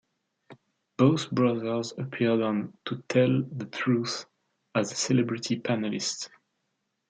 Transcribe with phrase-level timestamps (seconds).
[0.97, 4.25] Both brothers appeared on "To Tell the Truth"
[4.73, 6.27] as celebrity panelists.